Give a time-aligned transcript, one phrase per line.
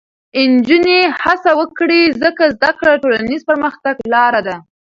[0.53, 4.55] نجونې هڅه وکړي، ځکه زده کړه د ټولنیز پرمختګ لاره ده.